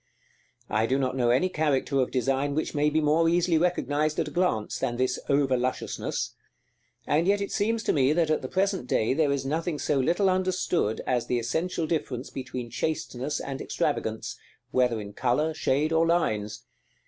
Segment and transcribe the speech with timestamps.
[0.67, 4.29] I do not know any character of design which may be more easily recognized at
[4.29, 6.33] a glance than this over lusciousness;
[7.05, 9.99] and yet it seems to me that at the present day there is nothing so
[9.99, 14.39] little understood as the essential difference between chasteness and extravagance,
[14.71, 16.65] whether in color, shade, or lines.